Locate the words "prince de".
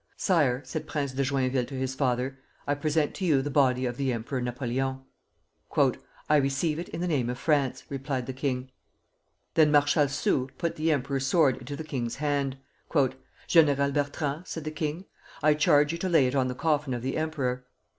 0.87-1.21